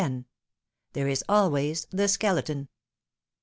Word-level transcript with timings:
THERE 0.93 1.09
IS 1.09 1.23
ALWAYS 1.29 1.85
THE 1.91 2.07
SKELETON. 2.07 2.69